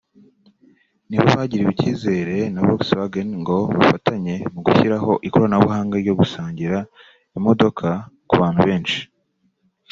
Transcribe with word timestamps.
nibo 1.07 1.25
bagiriwe 1.37 1.71
icyizere 1.73 2.35
na 2.53 2.59
Volkswagen 2.65 3.29
ngo 3.41 3.57
bafatanye 3.77 4.35
mu 4.53 4.59
gushyiraho 4.65 5.11
ikoranabuhanga 5.27 5.95
ryo 6.03 6.13
gusangira 6.19 6.77
imodoka 7.37 7.87
ku 8.29 8.33
bantu 8.41 8.61
benshi 8.69 8.99